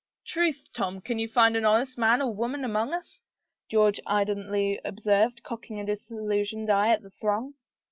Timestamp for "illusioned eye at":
6.09-7.03